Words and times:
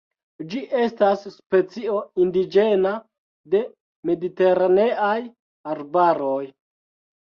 Ĝi 0.53 0.61
estas 0.85 1.25
specio 1.33 1.99
indiĝena 2.25 2.95
de 3.55 3.63
mediteraneaj 4.13 5.15
arbaroj. 5.77 6.45